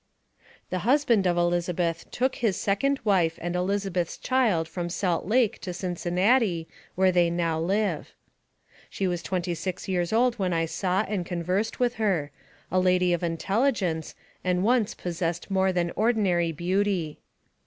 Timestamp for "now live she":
7.29-9.05